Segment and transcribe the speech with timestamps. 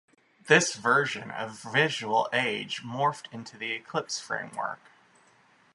[0.47, 4.79] This version of VisualAge morphed into the Eclipse Framework.